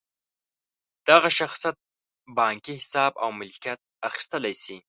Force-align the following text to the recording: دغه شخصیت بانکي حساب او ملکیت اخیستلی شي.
دغه 1.07 1.29
شخصیت 1.39 1.75
بانکي 2.37 2.73
حساب 2.81 3.11
او 3.23 3.29
ملکیت 3.39 3.79
اخیستلی 4.09 4.53
شي. 4.63 4.75